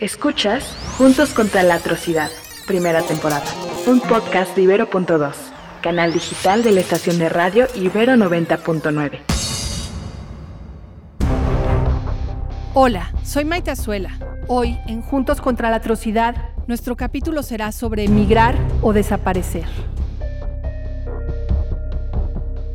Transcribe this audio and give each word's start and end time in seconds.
Escuchas 0.00 0.64
Juntos 0.96 1.34
contra 1.34 1.62
la 1.62 1.74
Atrocidad, 1.74 2.30
primera 2.66 3.02
temporada. 3.02 3.44
Un 3.86 4.00
podcast 4.00 4.56
de 4.56 4.62
Ibero.2, 4.62 5.34
canal 5.82 6.14
digital 6.14 6.62
de 6.62 6.72
la 6.72 6.80
estación 6.80 7.18
de 7.18 7.28
radio 7.28 7.66
Ibero 7.74 8.14
90.9. 8.14 9.18
Hola, 12.72 13.12
soy 13.22 13.44
Maite 13.44 13.72
Azuela. 13.72 14.18
Hoy, 14.48 14.78
en 14.86 15.02
Juntos 15.02 15.42
contra 15.42 15.68
la 15.68 15.76
Atrocidad, 15.76 16.34
nuestro 16.66 16.96
capítulo 16.96 17.42
será 17.42 17.70
sobre 17.70 18.08
migrar 18.08 18.56
o 18.80 18.94
desaparecer. 18.94 19.66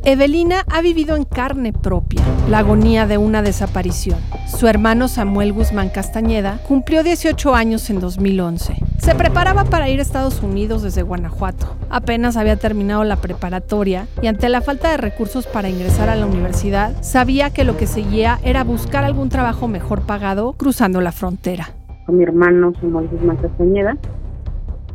Evelina 0.07 0.63
ha 0.71 0.83
vivido 0.83 1.15
en 1.15 1.23
carne 1.23 1.73
propia 1.73 2.21
la 2.47 2.59
agonía 2.59 3.07
de 3.07 3.17
una 3.17 3.41
desaparición. 3.41 4.19
Su 4.45 4.67
hermano 4.67 5.07
Samuel 5.07 5.51
Guzmán 5.51 5.89
Castañeda 5.89 6.59
cumplió 6.67 7.01
18 7.01 7.55
años 7.55 7.89
en 7.89 7.99
2011. 7.99 8.75
Se 8.99 9.15
preparaba 9.15 9.63
para 9.63 9.89
ir 9.89 9.97
a 9.97 10.04
Estados 10.04 10.43
Unidos 10.43 10.83
desde 10.83 11.01
Guanajuato. 11.01 11.75
Apenas 11.89 12.37
había 12.37 12.55
terminado 12.55 13.04
la 13.04 13.15
preparatoria 13.15 14.07
y 14.21 14.27
ante 14.27 14.47
la 14.47 14.61
falta 14.61 14.91
de 14.91 14.97
recursos 14.97 15.47
para 15.47 15.69
ingresar 15.69 16.07
a 16.07 16.15
la 16.15 16.27
universidad, 16.27 17.01
sabía 17.01 17.49
que 17.49 17.63
lo 17.63 17.75
que 17.75 17.87
seguía 17.87 18.37
era 18.43 18.63
buscar 18.63 19.05
algún 19.05 19.29
trabajo 19.29 19.68
mejor 19.68 20.01
pagado 20.01 20.54
cruzando 20.54 21.01
la 21.01 21.13
frontera. 21.13 21.69
Con 22.05 22.18
mi 22.18 22.24
hermano 22.24 22.74
Samuel 22.79 23.07
Guzmán 23.07 23.37
Castañeda 23.37 23.97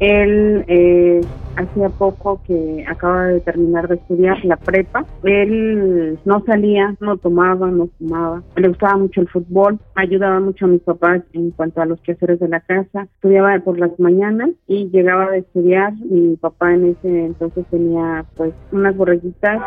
él 0.01 0.65
eh, 0.67 1.21
hacía 1.61 1.89
poco 1.89 2.41
que 2.47 2.85
acaba 2.89 3.27
de 3.27 3.41
terminar 3.41 3.89
de 3.89 3.97
estudiar 3.97 4.45
la 4.45 4.57
prepa. 4.57 5.05
Él 5.23 6.19
no 6.25 6.43
salía, 6.45 6.95
no 7.01 7.17
tomaba, 7.17 7.71
no 7.71 7.89
fumaba. 7.99 8.43
Le 8.57 8.69
gustaba 8.69 8.97
mucho 8.97 9.21
el 9.21 9.29
fútbol, 9.29 9.79
ayudaba 9.95 10.41
mucho 10.41 10.65
a 10.65 10.69
mis 10.69 10.83
papás 10.83 11.23
en 11.33 11.51
cuanto 11.51 11.81
a 11.81 11.87
los 11.87 12.01
quehaceres 12.01 12.41
de 12.41 12.49
la 12.49 12.61
casa. 12.61 13.07
Estudiaba 13.15 13.59
por 13.61 13.79
las 13.79 13.99
mañanas 13.99 14.51
y 14.67 14.89
llegaba 14.91 15.31
de 15.31 15.39
estudiar. 15.39 15.93
Mi 16.11 16.37
papá 16.37 16.75
en 16.75 16.87
ese 16.87 17.27
entonces 17.27 17.67
tenía 17.71 18.25
pues 18.37 18.53
unas 18.73 18.97
borreguitas 18.97 19.61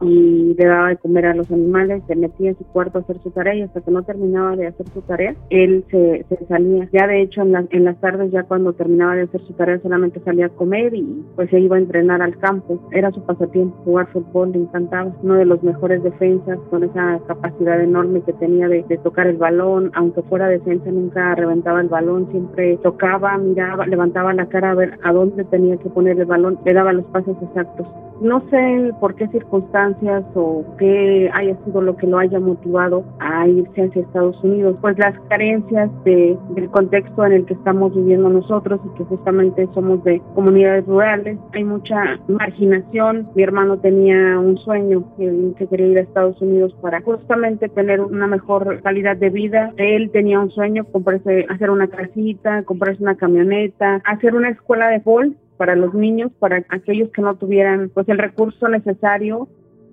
y 0.00 0.54
le 0.54 0.66
daba 0.66 0.88
de 0.88 0.96
comer 0.96 1.26
a 1.26 1.34
los 1.34 1.50
animales, 1.50 2.02
se 2.06 2.16
metía 2.16 2.50
en 2.50 2.58
su 2.58 2.64
cuarto 2.64 2.98
a 2.98 3.02
hacer 3.02 3.18
su 3.22 3.30
tarea 3.30 3.54
y 3.54 3.62
hasta 3.62 3.80
que 3.80 3.90
no 3.90 4.02
terminaba 4.02 4.56
de 4.56 4.66
hacer 4.66 4.86
su 4.88 5.00
tarea, 5.02 5.34
él 5.50 5.84
se, 5.90 6.24
salía. 6.48 6.88
Ya 6.92 7.06
de 7.06 7.22
hecho 7.22 7.42
en, 7.42 7.68
en 7.70 7.84
las 7.84 8.00
tardes, 8.00 8.30
ya 8.32 8.42
cuando 8.44 8.72
terminaba 8.72 9.14
de 9.14 9.22
hacer 9.22 9.40
su 9.42 9.52
tarea, 9.54 9.78
solamente 9.80 10.20
salía 10.24 10.46
a 10.46 10.50
comer 10.50 10.94
y 10.94 11.24
pues 11.36 11.50
se 11.50 11.60
iba 11.60 11.76
a 11.76 11.78
entrenar 11.78 12.22
al 12.22 12.38
campo. 12.38 12.80
Era 12.92 13.10
su 13.12 13.22
pasatiempo, 13.24 13.76
jugar 13.84 14.08
fútbol, 14.12 14.52
le 14.52 14.58
encantaba. 14.58 15.12
Uno 15.22 15.34
de 15.34 15.44
los 15.44 15.62
mejores 15.62 16.02
defensas, 16.02 16.58
con 16.70 16.84
esa 16.84 17.20
capacidad 17.26 17.80
enorme 17.80 18.22
que 18.22 18.32
tenía 18.34 18.68
de, 18.68 18.82
de 18.82 18.98
tocar 18.98 19.26
el 19.26 19.36
balón, 19.36 19.90
aunque 19.94 20.22
fuera 20.22 20.48
defensa 20.48 20.90
nunca 20.90 21.34
reventaba 21.34 21.80
el 21.80 21.88
balón, 21.88 22.30
siempre 22.30 22.78
tocaba, 22.82 23.38
miraba, 23.38 23.86
levantaba 23.86 24.32
la 24.34 24.46
cara 24.46 24.72
a 24.72 24.74
ver 24.74 24.98
a 25.02 25.12
dónde 25.12 25.44
tenía 25.44 25.76
que 25.76 25.88
poner 25.88 26.18
el 26.18 26.26
balón, 26.26 26.58
le 26.64 26.72
daba 26.72 26.92
los 26.92 27.06
pasos 27.06 27.36
exactos. 27.42 27.86
No 28.20 28.42
sé 28.48 28.92
por 29.00 29.14
qué 29.16 29.26
circunstancias 29.28 30.24
o 30.34 30.64
qué 30.78 31.30
haya 31.32 31.56
sido 31.64 31.80
lo 31.82 31.96
que 31.96 32.06
lo 32.06 32.18
haya 32.18 32.38
motivado 32.38 33.04
a 33.18 33.48
irse 33.48 33.82
hacia 33.82 34.02
Estados 34.02 34.42
Unidos, 34.42 34.76
pues 34.80 34.98
las 34.98 35.18
carencias 35.28 35.90
de, 36.04 36.38
del 36.50 36.70
contexto 36.70 37.24
en 37.26 37.32
el 37.32 37.46
que 37.46 37.54
estamos 37.54 37.94
viviendo 37.94 38.28
nosotros 38.28 38.80
y 38.84 38.96
que 38.96 39.04
justamente 39.04 39.68
somos 39.74 40.02
de 40.04 40.22
comunidades 40.34 40.86
rurales, 40.86 41.38
hay 41.52 41.64
mucha 41.64 42.20
marginación. 42.28 43.28
Mi 43.34 43.42
hermano 43.42 43.78
tenía 43.78 44.38
un 44.38 44.56
sueño 44.58 45.04
que, 45.16 45.52
que 45.58 45.66
quería 45.66 45.86
ir 45.86 45.98
a 45.98 46.02
Estados 46.02 46.40
Unidos 46.40 46.74
para 46.80 47.00
justamente 47.02 47.68
tener 47.68 48.00
una 48.00 48.26
mejor 48.26 48.80
calidad 48.82 49.16
de 49.16 49.30
vida. 49.30 49.72
Él 49.76 50.10
tenía 50.10 50.38
un 50.40 50.50
sueño, 50.50 50.84
comprarse, 50.84 51.46
hacer 51.48 51.70
una 51.70 51.88
casita, 51.88 52.62
comprarse 52.62 53.02
una 53.02 53.16
camioneta, 53.16 54.00
hacer 54.04 54.34
una 54.34 54.50
escuela 54.50 54.88
de 54.88 55.00
golf 55.00 55.34
para 55.56 55.76
los 55.76 55.94
niños, 55.94 56.30
para 56.38 56.64
aquellos 56.68 57.10
que 57.10 57.22
no 57.22 57.36
tuvieran 57.36 57.90
pues 57.92 58.08
el 58.08 58.18
recurso 58.18 58.68
necesario. 58.68 59.48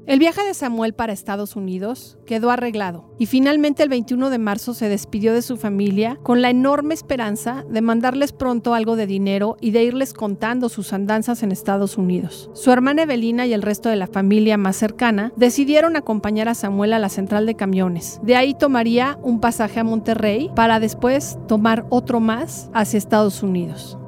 El 0.08 0.18
viaje 0.18 0.44
de 0.44 0.56
Samuel 0.56 0.94
para 0.94 1.14
Estados 1.14 1.56
Unidos 1.56 2.18
quedó 2.26 2.50
arreglado 2.50 3.14
y 3.20 3.28
finalmente 3.28 3.84
el 3.84 3.90
21 3.90 4.32
de 4.32 4.40
marzo 4.40 4.74
se 4.74 4.90
despidió 4.90 5.32
de 5.32 5.44
su 5.44 5.58
familia 5.58 6.18
con 6.24 6.42
la 6.42 6.50
enorme 6.50 6.96
esperanza 6.96 7.64
de 7.70 7.82
mandarles 7.82 8.34
pronto 8.34 8.74
algo 8.74 8.96
de 8.96 9.06
dinero 9.06 9.58
y 9.62 9.70
de 9.70 9.84
irles 9.84 10.16
contando 10.16 10.70
sus 10.70 10.92
andanzas 10.92 11.44
en 11.44 11.52
Estados 11.52 12.00
Unidos. 12.00 12.50
Su 12.56 12.72
hermana 12.72 13.04
Evelina 13.04 13.46
y 13.46 13.54
el 13.54 13.62
resto 13.62 13.90
de 13.90 13.96
la 13.96 14.08
familia 14.08 14.58
más 14.58 14.76
cercana 14.76 15.34
decidieron 15.36 15.96
acompañar 15.96 16.50
a 16.50 16.56
Samuel 16.56 16.94
a 16.94 17.00
la 17.00 17.10
central 17.10 17.46
de 17.46 17.56
camiones. 17.56 18.20
De 18.24 18.36
ahí 18.36 18.56
tomaría 18.56 19.20
un 19.22 19.40
pasaje 19.40 19.82
a 19.82 19.84
Monterrey 19.84 20.50
para 20.56 20.80
después 20.80 21.38
tomar 21.48 21.86
otro 21.90 22.20
más 22.20 22.72
hacia 22.74 22.98
Estados 22.98 23.44
Unidos. 23.44 24.00